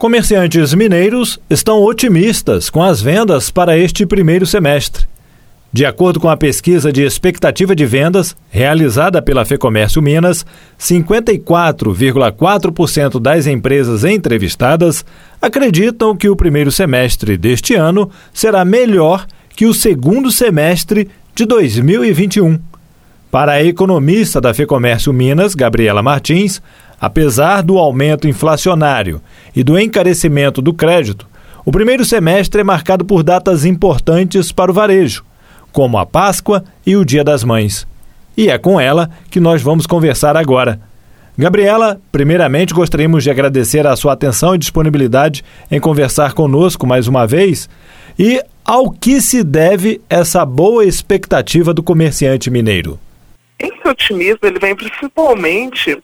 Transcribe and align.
Comerciantes 0.00 0.72
mineiros 0.72 1.38
estão 1.50 1.82
otimistas 1.82 2.70
com 2.70 2.82
as 2.82 3.02
vendas 3.02 3.50
para 3.50 3.76
este 3.76 4.06
primeiro 4.06 4.46
semestre. 4.46 5.04
De 5.70 5.84
acordo 5.84 6.18
com 6.18 6.30
a 6.30 6.38
pesquisa 6.38 6.90
de 6.90 7.02
expectativa 7.02 7.76
de 7.76 7.84
vendas 7.84 8.34
realizada 8.48 9.20
pela 9.20 9.44
Fecomércio 9.44 10.00
Minas, 10.00 10.46
54,4% 10.78 13.20
das 13.20 13.46
empresas 13.46 14.02
entrevistadas 14.02 15.04
acreditam 15.38 16.16
que 16.16 16.30
o 16.30 16.36
primeiro 16.36 16.72
semestre 16.72 17.36
deste 17.36 17.74
ano 17.74 18.10
será 18.32 18.64
melhor 18.64 19.26
que 19.54 19.66
o 19.66 19.74
segundo 19.74 20.32
semestre 20.32 21.10
de 21.34 21.44
2021. 21.44 22.69
Para 23.30 23.52
a 23.52 23.62
economista 23.62 24.40
da 24.40 24.52
Fecomércio 24.52 25.12
Minas, 25.12 25.54
Gabriela 25.54 26.02
Martins, 26.02 26.60
apesar 27.00 27.62
do 27.62 27.78
aumento 27.78 28.26
inflacionário 28.26 29.20
e 29.54 29.62
do 29.62 29.78
encarecimento 29.78 30.60
do 30.60 30.74
crédito, 30.74 31.28
o 31.64 31.70
primeiro 31.70 32.04
semestre 32.04 32.62
é 32.62 32.64
marcado 32.64 33.04
por 33.04 33.22
datas 33.22 33.64
importantes 33.64 34.50
para 34.50 34.70
o 34.70 34.74
varejo 34.74 35.24
como 35.72 35.98
a 35.98 36.06
Páscoa 36.06 36.64
e 36.86 36.96
o 36.96 37.04
Dia 37.04 37.24
das 37.24 37.44
Mães. 37.44 37.86
E 38.36 38.48
é 38.48 38.58
com 38.58 38.80
ela 38.80 39.10
que 39.30 39.40
nós 39.40 39.62
vamos 39.62 39.86
conversar 39.86 40.36
agora. 40.36 40.80
Gabriela, 41.36 42.00
primeiramente 42.12 42.74
gostaríamos 42.74 43.24
de 43.24 43.30
agradecer 43.30 43.86
a 43.86 43.96
sua 43.96 44.12
atenção 44.12 44.54
e 44.54 44.58
disponibilidade 44.58 45.44
em 45.70 45.80
conversar 45.80 46.32
conosco 46.32 46.86
mais 46.86 47.08
uma 47.08 47.26
vez. 47.26 47.68
E 48.18 48.42
ao 48.64 48.90
que 48.90 49.20
se 49.20 49.42
deve 49.42 50.00
essa 50.08 50.44
boa 50.44 50.84
expectativa 50.84 51.72
do 51.72 51.82
comerciante 51.82 52.50
mineiro? 52.50 52.98
Esse 53.60 53.86
otimismo 53.86 54.40
ele 54.42 54.58
vem 54.58 54.74
principalmente 54.74 56.02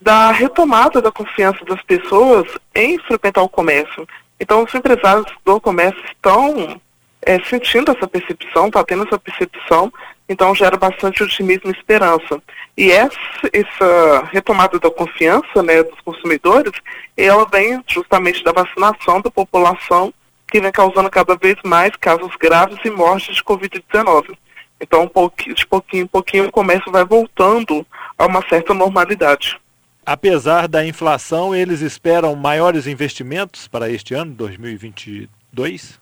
da 0.00 0.32
retomada 0.32 1.02
da 1.02 1.12
confiança 1.12 1.62
das 1.66 1.80
pessoas 1.82 2.46
em 2.74 2.98
frequentar 2.98 3.42
o 3.42 3.48
comércio. 3.48 4.08
Então, 4.40 4.64
os 4.64 4.74
empresários 4.74 5.26
do 5.44 5.60
comércio 5.60 6.02
estão 6.06 6.80
é, 7.22 7.38
sentindo 7.44 7.92
essa 7.92 8.08
percepção, 8.08 8.66
está 8.66 8.82
tendo 8.84 9.06
essa 9.06 9.18
percepção, 9.18 9.92
então 10.28 10.54
gera 10.54 10.76
bastante 10.76 11.22
otimismo 11.22 11.70
e 11.70 11.72
esperança. 11.72 12.42
E 12.76 12.90
essa, 12.90 13.18
essa 13.52 14.28
retomada 14.32 14.78
da 14.78 14.90
confiança 14.90 15.62
né, 15.62 15.82
dos 15.82 16.00
consumidores, 16.00 16.72
ela 17.16 17.46
vem 17.46 17.82
justamente 17.86 18.42
da 18.42 18.52
vacinação 18.52 19.20
da 19.20 19.30
população, 19.30 20.12
que 20.48 20.60
vem 20.60 20.72
causando 20.72 21.10
cada 21.10 21.36
vez 21.36 21.56
mais 21.64 21.94
casos 21.96 22.34
graves 22.36 22.78
e 22.84 22.90
mortes 22.90 23.36
de 23.36 23.44
Covid-19. 23.44 24.36
Então, 24.80 25.02
um 25.02 25.08
pouquinho, 25.08 25.54
de 25.54 25.66
pouquinho 25.66 26.04
em 26.04 26.06
pouquinho, 26.06 26.46
o 26.46 26.52
comércio 26.52 26.90
vai 26.90 27.04
voltando 27.04 27.86
a 28.18 28.26
uma 28.26 28.42
certa 28.48 28.74
normalidade. 28.74 29.58
Apesar 30.04 30.68
da 30.68 30.84
inflação, 30.84 31.54
eles 31.54 31.80
esperam 31.80 32.34
maiores 32.36 32.86
investimentos 32.86 33.66
para 33.66 33.88
este 33.88 34.12
ano, 34.12 34.32
2022? 34.32 35.98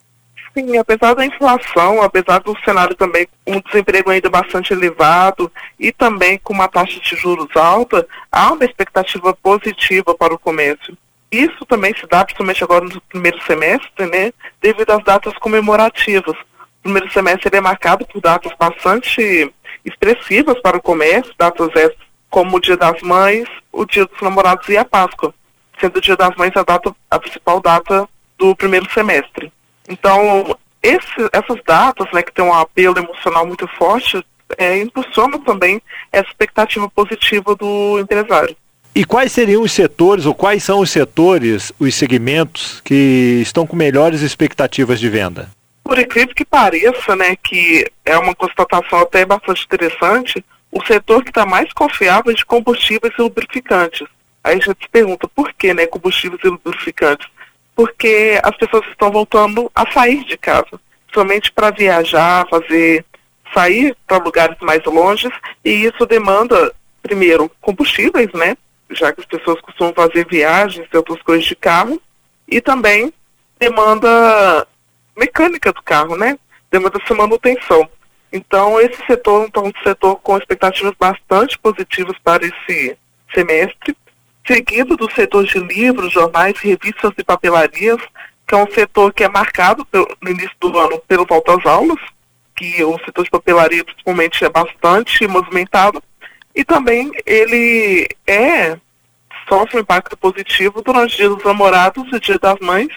Sim, 0.55 0.77
apesar 0.77 1.15
da 1.15 1.25
inflação, 1.25 2.03
apesar 2.03 2.41
do 2.41 2.55
cenário 2.63 2.95
também 2.95 3.27
um 3.47 3.61
desemprego 3.61 4.11
ainda 4.11 4.29
bastante 4.29 4.73
elevado 4.73 5.51
e 5.79 5.93
também 5.93 6.37
com 6.39 6.53
uma 6.53 6.69
taxa 6.69 7.01
de 7.01 7.17
juros 7.17 7.57
alta, 7.57 8.07
há 8.31 8.53
uma 8.53 8.65
expectativa 8.65 9.33
positiva 9.35 10.15
para 10.15 10.35
o 10.35 10.39
comércio. 10.39 10.97
Isso 11.31 11.65
também 11.65 11.95
se 11.97 12.07
dá, 12.07 12.23
principalmente 12.23 12.63
agora 12.63 12.85
no 12.85 13.01
primeiro 13.03 13.43
semestre, 13.45 14.05
né, 14.07 14.33
devido 14.61 14.91
às 14.91 15.03
datas 15.03 15.33
comemorativas. 15.39 16.37
O 16.83 16.91
primeiro 16.91 17.13
semestre 17.13 17.57
é 17.57 17.61
marcado 17.61 18.05
por 18.05 18.21
datas 18.21 18.53
bastante 18.59 19.53
expressivas 19.85 20.61
para 20.61 20.77
o 20.77 20.83
comércio, 20.83 21.33
datas 21.39 21.71
como 22.29 22.57
o 22.57 22.61
Dia 22.61 22.77
das 22.77 23.01
Mães, 23.03 23.49
o 23.71 23.85
Dia 23.85 24.05
dos 24.05 24.21
Namorados 24.21 24.69
e 24.69 24.77
a 24.77 24.85
Páscoa, 24.85 25.33
sendo 25.81 25.99
o 25.99 26.01
Dia 26.01 26.17
das 26.17 26.35
Mães 26.35 26.51
a, 26.57 26.65
data, 26.65 26.93
a 27.09 27.21
principal 27.21 27.61
data 27.61 28.09
do 28.37 28.57
primeiro 28.57 28.91
semestre. 28.93 29.53
Então, 29.89 30.59
esse, 30.83 31.29
essas 31.33 31.63
datas, 31.65 32.09
né, 32.13 32.21
que 32.21 32.33
tem 32.33 32.45
um 32.45 32.53
apelo 32.53 32.99
emocional 32.99 33.47
muito 33.47 33.69
forte, 33.79 34.25
é, 34.59 34.79
impulsionam 34.79 35.39
também 35.39 35.81
essa 36.11 36.29
expectativa 36.29 36.91
positiva 36.91 37.55
do 37.55 38.01
empresário. 38.01 38.57
E 38.95 39.05
quais 39.05 39.31
seriam 39.31 39.63
os 39.63 39.71
setores, 39.71 40.27
ou 40.27 40.35
quais 40.35 40.65
são 40.65 40.81
os 40.81 40.91
setores, 40.91 41.73
os 41.79 41.95
segmentos 41.95 42.81
que 42.81 43.41
estão 43.41 43.67
com 43.67 43.77
melhores 43.77 44.21
expectativas 44.21 44.99
de 44.99 45.09
venda? 45.09 45.49
Por 45.85 45.99
incrível 45.99 46.35
que 46.35 46.45
pareça, 46.45 47.17
né, 47.17 47.37
que 47.37 47.91
é 48.05 48.17
uma 48.17 48.35
constatação 48.35 49.01
até 49.01 49.25
bastante 49.25 49.65
interessante, 49.65 50.45
o 50.71 50.85
setor 50.85 51.23
que 51.23 51.31
está 51.31 51.45
mais 51.45 51.73
confiável 51.73 52.33
é 52.33 52.35
de 52.35 52.45
combustíveis 52.45 53.13
e 53.19 53.23
lubrificantes. 53.23 54.07
Aí 54.43 54.53
a 54.53 54.55
gente 54.55 54.83
se 54.83 54.89
pergunta 54.91 55.29
por 55.29 55.53
que, 55.53 55.75
né, 55.75 55.87
combustíveis 55.87 56.41
e 56.45 56.49
lubrificantes? 56.49 57.29
porque 57.75 58.41
as 58.43 58.57
pessoas 58.57 58.87
estão 58.89 59.11
voltando 59.11 59.71
a 59.75 59.91
sair 59.91 60.25
de 60.25 60.37
casa, 60.37 60.81
somente 61.13 61.51
para 61.53 61.71
viajar, 61.71 62.47
fazer 62.49 63.05
sair 63.53 63.97
para 64.07 64.23
lugares 64.23 64.57
mais 64.61 64.83
longes, 64.85 65.33
e 65.65 65.85
isso 65.85 66.07
demanda, 66.07 66.73
primeiro, 67.03 67.51
combustíveis, 67.61 68.33
né? 68.33 68.57
Já 68.91 69.13
que 69.13 69.21
as 69.21 69.27
pessoas 69.27 69.61
costumam 69.61 69.93
fazer 69.93 70.27
viagens 70.27 70.87
e 70.91 70.97
outras 70.97 71.21
coisas 71.23 71.45
de 71.45 71.55
carro, 71.55 72.01
e 72.49 72.61
também 72.61 73.13
demanda 73.59 74.67
mecânica 75.17 75.73
do 75.73 75.83
carro, 75.83 76.17
né? 76.17 76.39
Demanda 76.71 76.99
essa 77.03 77.15
manutenção. 77.15 77.89
Então, 78.33 78.81
esse 78.81 79.05
setor 79.07 79.51
é 79.53 79.59
um 79.59 79.73
setor 79.85 80.17
com 80.17 80.39
expectativas 80.39 80.95
bastante 80.99 81.59
positivas 81.59 82.17
para 82.23 82.47
esse 82.47 82.97
semestre 83.35 83.97
seguido 84.47 84.97
do 84.97 85.11
setor 85.13 85.45
de 85.45 85.59
livros, 85.59 86.13
jornais, 86.13 86.59
revistas 86.59 87.13
e 87.17 87.25
papelarias, 87.25 88.01
que 88.47 88.55
é 88.55 88.59
um 88.59 88.71
setor 88.71 89.13
que 89.13 89.25
é 89.25 89.29
marcado 89.29 89.85
pelo, 89.87 90.09
no 90.21 90.31
início 90.31 90.57
do 90.61 90.79
ano 90.79 90.99
pelo 91.07 91.27
volta 91.27 91.55
às 91.55 91.67
aulas, 91.67 91.99
que 92.57 92.83
o 92.85 92.99
setor 93.05 93.25
de 93.25 93.31
papelaria 93.31 93.85
principalmente 93.85 94.45
é 94.45 94.49
bastante 94.49 95.27
movimentado, 95.27 96.03
e 96.55 96.65
também 96.65 97.11
ele 97.25 98.09
é 98.27 98.77
sofre 99.49 99.79
um 99.79 99.81
impacto 99.81 100.17
positivo 100.17 100.83
durante 100.83 101.15
o 101.15 101.17
Dia 101.17 101.29
dos 101.29 101.45
Namorados 101.45 102.07
e 102.13 102.21
Dia 102.21 102.39
das 102.39 102.59
Mães, 102.61 102.89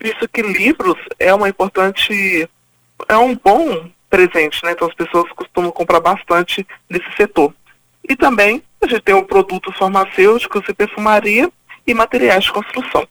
visto 0.00 0.28
que 0.28 0.42
livros 0.42 0.96
é 1.18 1.32
uma 1.34 1.48
importante, 1.48 2.48
é 3.08 3.16
um 3.16 3.36
bom 3.36 3.88
presente, 4.08 4.64
né? 4.64 4.72
Então 4.72 4.88
as 4.88 4.94
pessoas 4.94 5.30
costumam 5.32 5.70
comprar 5.70 6.00
bastante 6.00 6.66
nesse 6.88 7.10
setor. 7.16 7.54
E 8.08 8.16
também 8.16 8.62
a 8.80 8.86
gente 8.86 9.02
tem 9.02 9.14
o 9.14 9.24
produtos 9.24 9.76
farmacêuticos 9.76 10.62
e 10.68 10.74
perfumaria 10.74 11.50
e 11.86 11.94
materiais 11.94 12.44
de 12.44 12.52
construção. 12.52 13.06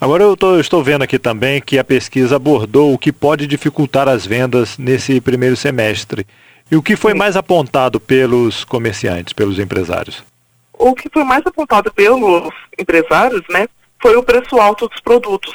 Agora 0.00 0.22
eu, 0.22 0.36
tô, 0.36 0.54
eu 0.54 0.60
estou 0.60 0.82
vendo 0.82 1.02
aqui 1.02 1.18
também 1.18 1.60
que 1.60 1.78
a 1.78 1.84
pesquisa 1.84 2.36
abordou 2.36 2.92
o 2.92 2.98
que 2.98 3.12
pode 3.12 3.46
dificultar 3.46 4.08
as 4.08 4.26
vendas 4.26 4.76
nesse 4.76 5.20
primeiro 5.20 5.56
semestre. 5.56 6.26
E 6.70 6.76
o 6.76 6.82
que 6.82 6.96
foi 6.96 7.12
Sim. 7.12 7.18
mais 7.18 7.36
apontado 7.36 7.98
pelos 8.00 8.64
comerciantes, 8.64 9.32
pelos 9.32 9.58
empresários? 9.58 10.22
O 10.72 10.94
que 10.94 11.08
foi 11.12 11.24
mais 11.24 11.46
apontado 11.46 11.92
pelos 11.92 12.52
empresários, 12.78 13.42
né, 13.48 13.66
foi 14.02 14.16
o 14.16 14.22
preço 14.22 14.58
alto 14.58 14.88
dos 14.88 15.00
produtos, 15.00 15.54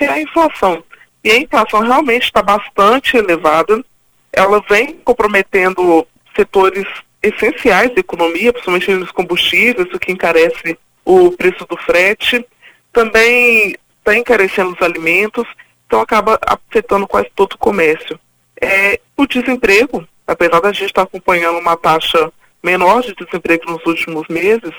que 0.00 0.04
é 0.04 0.08
a 0.08 0.20
inflação. 0.20 0.82
E 1.22 1.30
a 1.30 1.36
inflação 1.36 1.80
realmente 1.80 2.24
está 2.24 2.42
bastante 2.42 3.18
elevada. 3.18 3.84
Ela 4.32 4.64
vem 4.66 4.94
comprometendo 5.04 6.06
setores 6.34 6.86
essenciais 7.22 7.94
da 7.94 8.00
economia, 8.00 8.50
principalmente 8.50 8.94
nos 8.94 9.10
combustíveis, 9.10 9.92
o 9.92 9.98
que 9.98 10.10
encarece 10.10 10.78
o 11.04 11.30
preço 11.32 11.66
do 11.66 11.76
frete. 11.76 12.44
Também 12.90 13.76
está 13.98 14.16
encarecendo 14.16 14.72
os 14.72 14.80
alimentos, 14.80 15.46
então 15.86 16.00
acaba 16.00 16.38
afetando 16.46 17.06
quase 17.06 17.28
todo 17.34 17.52
o 17.52 17.58
comércio. 17.58 18.18
É, 18.58 18.98
o 19.14 19.26
desemprego, 19.26 20.06
apesar 20.26 20.60
da 20.60 20.72
gente 20.72 20.86
estar 20.86 21.02
acompanhando 21.02 21.58
uma 21.58 21.76
taxa 21.76 22.32
menor 22.62 23.02
de 23.02 23.14
desemprego 23.14 23.70
nos 23.70 23.84
últimos 23.84 24.26
meses, 24.28 24.72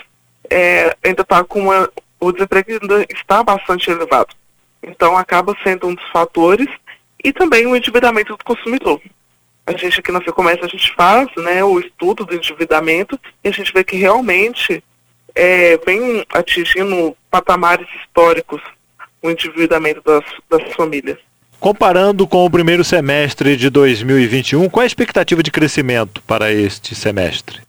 é, 0.50 0.96
ainda 1.03 1.22
está 1.22 1.44
com 1.44 1.62
uma, 1.62 1.92
o 2.20 2.32
desemprego 2.32 2.72
ainda 2.72 3.06
está 3.12 3.44
bastante 3.44 3.92
elevado. 3.92 4.36
Então 4.81 5.17
acaba 5.17 5.55
sendo 5.64 5.88
um 5.88 5.96
dos 5.96 6.08
fatores 6.09 6.67
e 7.23 7.32
também 7.32 7.67
o 7.67 7.76
endividamento 7.76 8.35
do 8.35 8.44
consumidor 8.44 9.02
a 9.66 9.78
gente 9.78 10.00
aqui 10.00 10.11
na 10.11 10.22
FEComércio, 10.22 10.66
a 10.66 10.67
gente 10.67 10.94
faz 10.94 11.29
né, 11.38 11.64
o 11.64 11.79
estudo 11.79 12.26
do 12.26 12.35
endividamento 12.35 13.20
e 13.44 13.50
a 13.50 13.52
gente 13.52 13.72
vê 13.73 13.84
que 13.84 13.96
realmente 13.96 14.84
é, 15.35 15.78
vem 15.85 16.26
atingindo 16.34 17.16
patamares 17.29 17.88
históricos 18.02 18.61
o 19.22 19.29
endividamento 19.29 20.02
das, 20.03 20.23
das 20.50 20.73
famílias. 20.73 21.17
Comparando 21.59 22.28
com 22.28 22.44
o 22.44 22.50
primeiro 22.50 22.84
semestre 22.84 23.55
de 23.55 23.70
2021, 23.70 24.67
qual 24.67 24.82
é 24.82 24.85
a 24.85 24.88
expectativa 24.88 25.44
de 25.44 25.52
crescimento 25.52 26.22
para 26.23 26.52
este 26.52 26.96
semestre? 26.96 27.61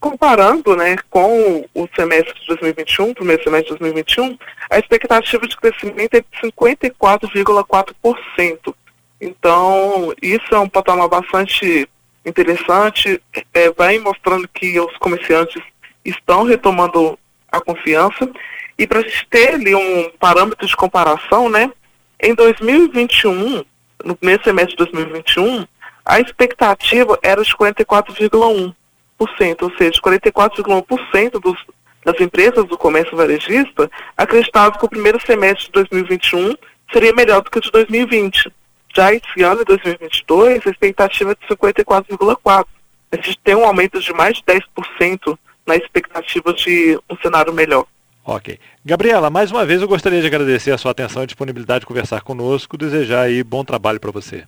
Comparando 0.00 0.74
né, 0.76 0.96
com 1.10 1.68
o 1.74 1.88
semestre 1.94 2.32
de 2.40 2.46
2021, 2.46 3.12
primeiro 3.14 3.42
semestre 3.42 3.72
de 3.72 3.78
2021, 3.80 4.38
a 4.70 4.78
expectativa 4.78 5.44
de 5.46 5.56
crescimento 5.56 6.14
é 6.14 6.20
de 6.20 6.26
54,4%. 6.42 8.74
Então, 9.20 10.14
isso 10.22 10.54
é 10.54 10.58
um 10.58 10.68
patamar 10.68 11.08
bastante 11.08 11.88
interessante, 12.24 13.20
é, 13.52 13.70
vai 13.72 13.98
mostrando 13.98 14.48
que 14.48 14.78
os 14.78 14.96
comerciantes 14.98 15.60
estão 16.04 16.44
retomando 16.44 17.18
a 17.50 17.60
confiança 17.60 18.30
E 18.78 18.86
para 18.86 19.00
a 19.00 19.02
gente 19.02 19.26
ter 19.28 19.54
ali 19.54 19.74
um 19.74 20.10
parâmetro 20.20 20.64
de 20.66 20.76
comparação, 20.76 21.48
né? 21.48 21.72
Em 22.20 22.34
2021, 22.34 23.64
no 24.04 24.14
primeiro 24.14 24.44
semestre 24.44 24.76
de 24.76 24.84
2021, 24.84 25.66
a 26.04 26.20
expectativa 26.20 27.18
era 27.22 27.42
de 27.42 27.56
44,1%, 27.56 28.74
ou 29.18 29.76
seja, 29.76 30.00
44,1% 30.00 31.40
dos, 31.40 31.58
das 32.04 32.20
empresas 32.20 32.64
do 32.64 32.78
comércio 32.78 33.16
varejista 33.16 33.90
acreditavam 34.16 34.78
que 34.78 34.84
o 34.84 34.88
primeiro 34.88 35.20
semestre 35.24 35.66
de 35.66 35.72
2021 35.72 36.54
seria 36.92 37.12
melhor 37.12 37.42
do 37.42 37.50
que 37.50 37.58
o 37.58 37.62
de 37.62 37.70
2020. 37.70 38.52
Já 38.94 39.12
esse 39.12 39.42
ano, 39.42 39.64
2022, 39.64 40.66
a 40.66 40.70
expectativa 40.70 41.32
é 41.32 41.34
de 41.34 41.54
54,4%. 41.54 42.66
A 43.10 43.16
gente 43.16 43.38
tem 43.38 43.54
um 43.54 43.64
aumento 43.64 44.00
de 44.00 44.12
mais 44.12 44.36
de 44.36 44.42
10% 44.44 45.38
na 45.66 45.76
expectativa 45.76 46.52
de 46.52 46.98
um 47.10 47.16
cenário 47.18 47.52
melhor. 47.52 47.86
Ok. 48.24 48.58
Gabriela, 48.84 49.30
mais 49.30 49.50
uma 49.50 49.64
vez 49.64 49.80
eu 49.80 49.88
gostaria 49.88 50.20
de 50.20 50.26
agradecer 50.26 50.70
a 50.70 50.78
sua 50.78 50.90
atenção 50.90 51.22
e 51.22 51.26
disponibilidade 51.26 51.80
de 51.80 51.86
conversar 51.86 52.20
conosco, 52.20 52.76
desejar 52.76 53.22
aí 53.22 53.42
bom 53.42 53.64
trabalho 53.64 53.98
para 53.98 54.10
você. 54.10 54.44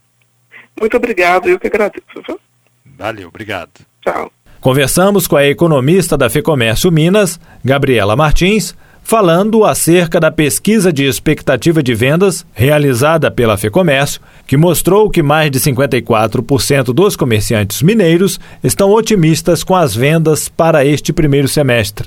Muito 0.78 0.96
obrigado, 0.96 1.49
eu 1.49 1.58
que 1.58 1.67
agradeço. 1.67 2.05
Viu? 2.26 2.38
Valeu, 2.84 3.28
obrigado. 3.28 3.70
Tchau. 4.02 4.31
Conversamos 4.61 5.27
com 5.27 5.37
a 5.37 5.47
economista 5.47 6.19
da 6.19 6.29
FEComércio 6.29 6.93
Minas, 6.93 7.41
Gabriela 7.65 8.15
Martins, 8.15 8.75
falando 9.03 9.65
acerca 9.65 10.21
da 10.21 10.31
pesquisa 10.31 10.93
de 10.93 11.05
expectativa 11.05 11.83
de 11.83 11.95
vendas 11.95 12.45
realizada 12.53 13.31
pela 13.31 13.57
FEComércio, 13.57 14.21
que 14.47 14.59
mostrou 14.59 15.09
que 15.09 15.23
mais 15.23 15.51
de 15.51 15.59
54% 15.59 16.93
dos 16.93 17.17
comerciantes 17.17 17.81
mineiros 17.81 18.39
estão 18.62 18.91
otimistas 18.91 19.65
com 19.65 19.75
as 19.75 19.97
vendas 19.97 20.51
para 20.51 20.85
este 20.85 21.11
primeiro 21.11 21.49
semestre. 21.49 22.06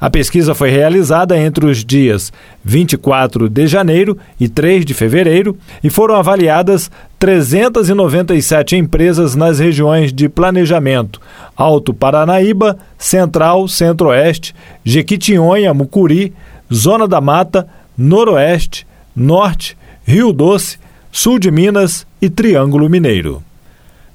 A 0.00 0.08
pesquisa 0.08 0.54
foi 0.54 0.70
realizada 0.70 1.38
entre 1.38 1.66
os 1.66 1.84
dias 1.84 2.32
24 2.64 3.50
de 3.50 3.66
janeiro 3.66 4.16
e 4.40 4.48
3 4.48 4.86
de 4.86 4.94
fevereiro 4.94 5.58
e 5.84 5.90
foram 5.90 6.14
avaliadas 6.14 6.90
397 7.18 8.76
empresas 8.76 9.34
nas 9.34 9.58
regiões 9.58 10.10
de 10.10 10.26
planejamento 10.26 11.20
Alto 11.54 11.92
Paranaíba, 11.92 12.78
Central, 12.96 13.68
Centro-Oeste, 13.68 14.54
Jequitinhonha, 14.82 15.74
Mucuri, 15.74 16.32
Zona 16.72 17.06
da 17.06 17.20
Mata, 17.20 17.68
Noroeste, 17.96 18.86
Norte, 19.14 19.76
Rio 20.06 20.32
Doce, 20.32 20.78
Sul 21.12 21.38
de 21.38 21.50
Minas 21.50 22.06
e 22.22 22.30
Triângulo 22.30 22.88
Mineiro. 22.88 23.42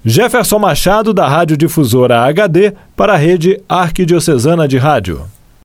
Jefferson 0.04 0.58
Machado, 0.58 1.14
da 1.14 1.28
Rádio 1.28 1.56
Difusora 1.58 2.22
HD, 2.22 2.74
para 2.96 3.14
a 3.14 3.18
rede 3.18 3.60
Arquidiocesana 3.70 4.68
de 4.68 4.78
Rádio. 4.78 5.35